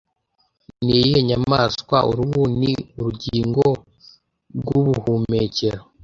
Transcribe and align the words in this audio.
Ni 0.83 0.91
iyihe 0.97 1.19
nyamaswa, 1.29 1.97
uruhu 2.09 2.41
ni 2.59 2.71
urugingo 2.97 3.65
rw'ubuhumekero 4.57 5.81